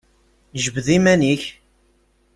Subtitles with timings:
[0.63, 1.43] Jbed iman-ik!